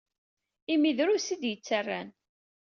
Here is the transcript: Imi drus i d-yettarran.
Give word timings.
Imi 0.73 0.91
drus 0.97 1.27
i 1.33 1.35
d-yettarran. 1.41 2.09